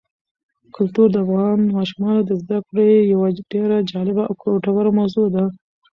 کلتور 0.75 1.07
د 1.11 1.15
افغان 1.25 1.59
ماشومانو 1.77 2.21
د 2.25 2.31
زده 2.41 2.59
کړې 2.67 2.89
یوه 3.13 3.27
ډېره 3.53 3.77
جالبه 3.91 4.23
او 4.27 4.33
ګټوره 4.59 4.91
موضوع 4.99 5.27
ده. 5.35 5.43